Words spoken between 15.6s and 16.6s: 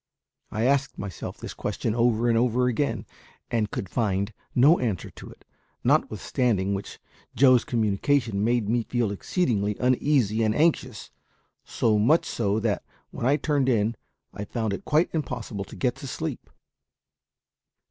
to get to sleep.